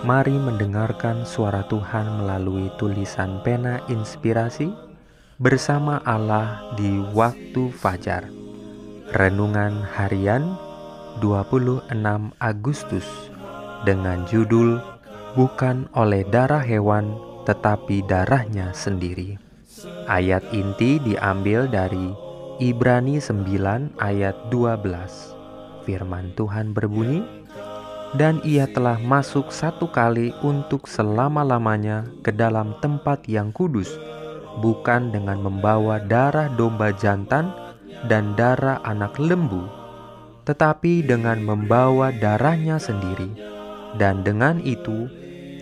Mari 0.00 0.32
mendengarkan 0.32 1.28
suara 1.28 1.60
Tuhan 1.68 2.24
melalui 2.24 2.72
tulisan 2.80 3.44
pena 3.44 3.84
inspirasi 3.92 4.72
bersama 5.36 6.00
Allah 6.08 6.72
di 6.72 7.04
waktu 7.12 7.68
fajar. 7.68 8.24
Renungan 9.12 9.84
harian 9.92 10.56
26 11.20 11.92
Agustus 12.40 13.04
dengan 13.84 14.24
judul 14.24 14.80
Bukan 15.30 15.86
oleh 15.94 16.26
darah 16.26 16.64
hewan 16.64 17.14
tetapi 17.46 18.02
darahnya 18.02 18.74
sendiri. 18.74 19.38
Ayat 20.10 20.42
inti 20.50 20.98
diambil 20.98 21.70
dari 21.70 22.10
Ibrani 22.58 23.22
9 23.22 24.00
ayat 24.00 24.36
12. 24.48 25.84
Firman 25.86 26.34
Tuhan 26.34 26.74
berbunyi, 26.74 27.22
dan 28.18 28.42
ia 28.42 28.66
telah 28.66 28.98
masuk 28.98 29.54
satu 29.54 29.86
kali 29.86 30.34
untuk 30.42 30.90
selama-lamanya 30.90 32.10
ke 32.26 32.34
dalam 32.34 32.74
tempat 32.82 33.22
yang 33.30 33.54
kudus, 33.54 33.94
bukan 34.58 35.14
dengan 35.14 35.38
membawa 35.38 36.02
darah 36.02 36.50
domba 36.50 36.90
jantan 36.90 37.54
dan 38.10 38.34
darah 38.34 38.82
anak 38.82 39.14
lembu, 39.20 39.62
tetapi 40.42 41.06
dengan 41.06 41.38
membawa 41.38 42.10
darahnya 42.10 42.82
sendiri, 42.82 43.30
dan 43.94 44.26
dengan 44.26 44.58
itu 44.66 45.06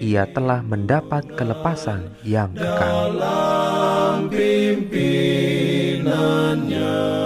ia 0.00 0.24
telah 0.30 0.64
mendapat 0.64 1.26
kelepasan 1.36 2.16
yang 2.24 2.54
kekal. 2.54 3.18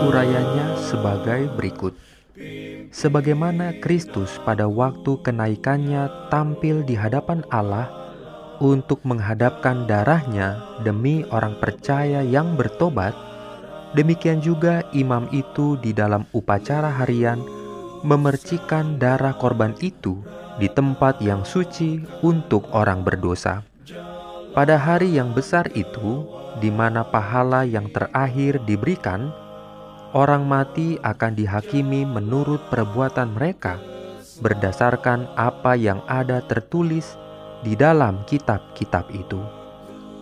Urayanya 0.02 0.76
sebagai 0.82 1.46
berikut 1.54 1.94
sebagaimana 2.92 3.76
Kristus 3.80 4.40
pada 4.42 4.64
waktu 4.68 5.20
kenaikannya 5.20 6.28
tampil 6.32 6.84
di 6.84 6.96
hadapan 6.96 7.44
Allah 7.52 7.88
untuk 8.62 9.02
menghadapkan 9.02 9.90
darahnya 9.90 10.80
demi 10.86 11.26
orang 11.34 11.58
percaya 11.58 12.22
yang 12.22 12.54
bertobat, 12.54 13.12
demikian 13.98 14.38
juga 14.38 14.86
imam 14.94 15.26
itu 15.34 15.76
di 15.82 15.90
dalam 15.90 16.24
upacara 16.30 16.88
harian 16.88 17.42
memercikan 18.02 18.98
darah 18.98 19.34
korban 19.34 19.74
itu 19.82 20.18
di 20.58 20.66
tempat 20.70 21.22
yang 21.22 21.46
suci 21.46 22.02
untuk 22.22 22.70
orang 22.74 23.02
berdosa. 23.02 23.62
Pada 24.52 24.76
hari 24.76 25.16
yang 25.16 25.32
besar 25.32 25.72
itu, 25.72 26.28
di 26.60 26.68
mana 26.68 27.00
pahala 27.08 27.64
yang 27.64 27.88
terakhir 27.88 28.60
diberikan, 28.68 29.32
orang 30.12 30.44
mati 30.44 31.00
akan 31.00 31.32
dihakimi 31.36 32.04
menurut 32.04 32.60
perbuatan 32.68 33.32
mereka 33.36 33.80
berdasarkan 34.40 35.28
apa 35.36 35.76
yang 35.76 36.00
ada 36.08 36.40
tertulis 36.44 37.16
di 37.62 37.78
dalam 37.78 38.24
kitab-kitab 38.26 39.08
itu. 39.14 39.40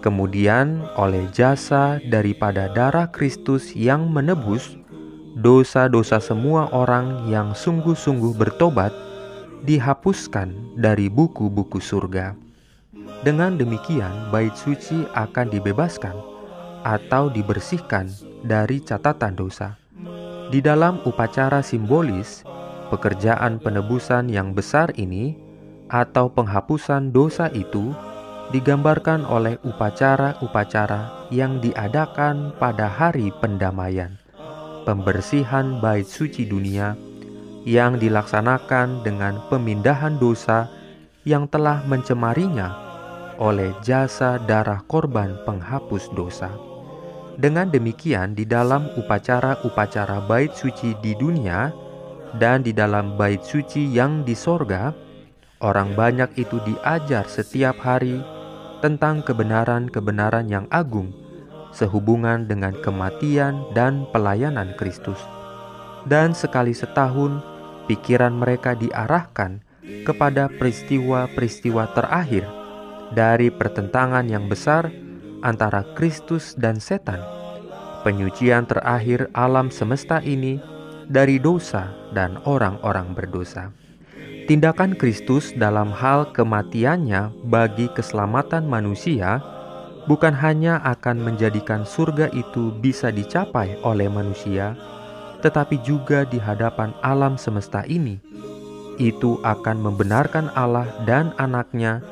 Kemudian, 0.00 0.80
oleh 0.97 1.28
jasa 1.28 2.00
daripada 2.08 2.72
darah 2.72 3.08
Kristus 3.12 3.77
yang 3.77 4.08
menebus 4.08 4.81
dosa-dosa 5.37 6.19
semua 6.19 6.72
orang 6.72 7.28
yang 7.28 7.53
sungguh-sungguh 7.53 8.32
bertobat, 8.34 8.93
dihapuskan 9.64 10.56
dari 10.76 11.12
buku-buku 11.12 11.78
surga. 11.78 12.32
Dengan 13.20 13.60
demikian, 13.60 14.32
bait 14.32 14.56
suci 14.56 15.04
akan 15.12 15.53
dibebaskan 15.53 16.16
atau 16.81 17.28
dibersihkan 17.28 18.09
dari 18.41 18.81
catatan 18.81 19.37
dosa. 19.37 19.76
Di 20.50 20.59
dalam 20.59 20.99
upacara 21.06 21.62
simbolis, 21.62 22.43
pekerjaan 22.91 23.62
penebusan 23.62 24.27
yang 24.27 24.50
besar 24.50 24.91
ini 24.99 25.38
atau 25.87 26.27
penghapusan 26.27 27.15
dosa 27.15 27.47
itu 27.55 27.94
digambarkan 28.50 29.22
oleh 29.31 29.62
upacara-upacara 29.62 31.31
yang 31.31 31.62
diadakan 31.62 32.50
pada 32.59 32.91
hari 32.91 33.31
pendamaian, 33.38 34.19
pembersihan 34.83 35.78
bait 35.78 36.11
suci 36.11 36.50
dunia 36.50 36.99
yang 37.62 37.94
dilaksanakan 38.03 39.06
dengan 39.06 39.38
pemindahan 39.47 40.19
dosa 40.19 40.67
yang 41.22 41.47
telah 41.47 41.87
mencemarinya 41.87 42.75
oleh 43.38 43.71
jasa 43.87 44.43
darah 44.50 44.82
korban 44.91 45.38
penghapus 45.47 46.11
dosa. 46.11 46.69
Dengan 47.40 47.72
demikian, 47.72 48.36
di 48.36 48.44
dalam 48.44 48.92
upacara-upacara 49.00 50.28
bait 50.28 50.52
suci 50.52 50.92
di 51.00 51.16
dunia 51.16 51.72
dan 52.36 52.60
di 52.60 52.76
dalam 52.76 53.16
bait 53.16 53.40
suci 53.40 53.88
yang 53.88 54.28
di 54.28 54.36
sorga, 54.36 54.92
orang 55.64 55.96
banyak 55.96 56.36
itu 56.36 56.60
diajar 56.68 57.24
setiap 57.24 57.80
hari 57.80 58.20
tentang 58.84 59.24
kebenaran-kebenaran 59.24 60.52
yang 60.52 60.68
agung 60.68 61.16
sehubungan 61.72 62.44
dengan 62.44 62.76
kematian 62.84 63.72
dan 63.72 64.04
pelayanan 64.12 64.76
Kristus. 64.76 65.24
Dan 66.04 66.36
sekali 66.36 66.76
setahun, 66.76 67.40
pikiran 67.88 68.36
mereka 68.36 68.76
diarahkan 68.76 69.64
kepada 70.04 70.52
peristiwa-peristiwa 70.60 71.88
terakhir 71.96 72.44
dari 73.16 73.48
pertentangan 73.48 74.28
yang 74.28 74.44
besar 74.44 74.92
antara 75.42 75.84
Kristus 75.96 76.56
dan 76.56 76.80
setan, 76.80 77.20
penyucian 78.02 78.64
terakhir 78.64 79.28
alam 79.36 79.68
semesta 79.68 80.20
ini 80.24 80.60
dari 81.10 81.42
dosa 81.42 81.90
dan 82.14 82.38
orang-orang 82.46 83.12
berdosa. 83.12 83.74
Tindakan 84.46 84.98
Kristus 84.98 85.54
dalam 85.54 85.94
hal 85.94 86.34
kematiannya 86.34 87.46
bagi 87.46 87.86
keselamatan 87.94 88.66
manusia 88.66 89.38
bukan 90.10 90.34
hanya 90.34 90.82
akan 90.82 91.22
menjadikan 91.22 91.86
surga 91.86 92.34
itu 92.34 92.74
bisa 92.82 93.14
dicapai 93.14 93.78
oleh 93.86 94.10
manusia, 94.10 94.74
tetapi 95.38 95.78
juga 95.86 96.26
di 96.26 96.42
hadapan 96.42 96.90
alam 97.06 97.38
semesta 97.38 97.86
ini. 97.86 98.18
Itu 98.98 99.38
akan 99.46 99.80
membenarkan 99.80 100.50
Allah 100.58 100.90
dan 101.06 101.30
anaknya 101.38 102.02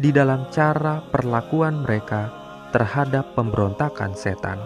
di 0.00 0.10
dalam 0.10 0.48
cara 0.50 1.04
perlakuan 1.12 1.84
mereka 1.84 2.41
terhadap 2.72 3.36
pemberontakan 3.36 4.16
setan. 4.16 4.58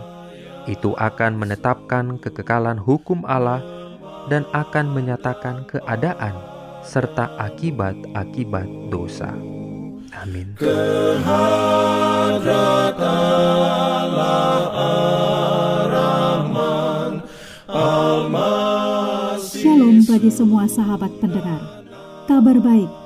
Itu 0.66 0.94
akan 0.98 1.38
menetapkan 1.38 2.18
kekekalan 2.22 2.78
hukum 2.78 3.22
Allah 3.26 3.62
dan 4.30 4.46
akan 4.54 4.94
menyatakan 4.94 5.66
keadaan 5.66 6.34
serta 6.82 7.34
akibat-akibat 7.38 8.66
dosa. 8.90 9.30
Amin. 10.16 10.54
Shalom 19.46 20.02
bagi 20.06 20.30
semua 20.30 20.64
sahabat 20.66 21.12
pendengar. 21.22 21.62
Kabar 22.26 22.58
baik 22.58 23.05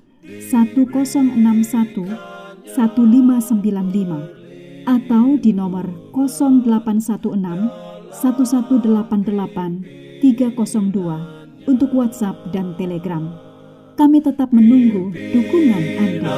1061 0.21 2.05
1595 2.69 4.85
atau 4.85 5.25
di 5.37 5.53
nomor 5.53 5.85
0816 6.13 7.69
1188 8.13 10.21
302 10.21 11.69
untuk 11.69 11.93
WhatsApp 11.93 12.35
dan 12.53 12.73
Telegram. 12.77 13.29
Kami 13.97 14.21
tetap 14.21 14.53
menunggu 14.53 15.11
dukungan 15.13 15.83
Anda. 15.97 16.31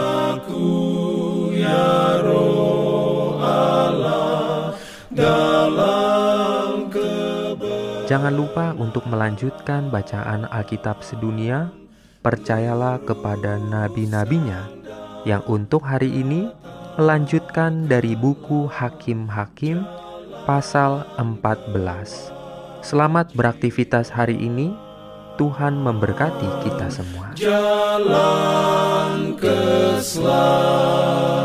Jangan 8.03 8.36
lupa 8.36 8.75
untuk 8.75 9.07
melanjutkan 9.07 9.88
bacaan 9.88 10.44
Alkitab 10.51 11.00
sedunia 11.01 11.71
Percayalah 12.24 13.04
kepada 13.04 13.60
nabi-nabinya 13.60 14.72
yang 15.28 15.44
untuk 15.44 15.84
hari 15.84 16.08
ini 16.08 16.48
melanjutkan 16.96 17.92
dari 17.92 18.16
buku 18.16 18.64
Hakim-Hakim 18.72 19.84
pasal 20.48 21.04
14. 21.20 21.75
Selamat 22.80 23.28
beraktivitas 23.36 24.08
hari 24.08 24.40
ini. 24.40 24.72
Tuhan 25.36 25.75
memberkati 25.75 26.64
kita 26.64 26.88
semua. 26.88 27.36
Jalan 27.36 29.36
keselamatan. 29.36 31.43